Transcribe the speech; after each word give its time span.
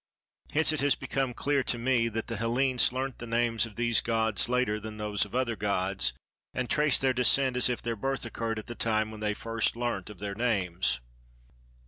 Hence 0.49 0.71
it 0.71 0.81
has 0.81 0.95
become 0.95 1.35
clear 1.35 1.61
to 1.65 1.77
me 1.77 2.09
that 2.09 2.25
the 2.25 2.37
Hellenes 2.37 2.91
learnt 2.91 3.19
the 3.19 3.27
names 3.27 3.67
of 3.67 3.75
these 3.75 4.01
gods 4.01 4.49
later 4.49 4.79
than 4.79 4.97
those 4.97 5.25
of 5.25 5.33
the 5.33 5.37
other 5.37 5.55
gods, 5.55 6.13
and 6.55 6.67
trace 6.67 6.97
their 6.97 7.13
descent 7.13 7.55
as 7.55 7.69
if 7.69 7.83
their 7.83 7.95
birth 7.95 8.25
occurred 8.25 8.57
at 8.57 8.65
the 8.65 8.73
time 8.73 9.11
when 9.11 9.19
they 9.19 9.35
first 9.35 9.75
learnt 9.75 10.17
their 10.17 10.33
names. 10.33 11.01